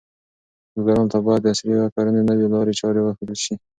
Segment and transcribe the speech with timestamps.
[0.73, 3.53] بزګرانو ته باید د عصري کرنې نوې لارې چارې وښودل شي.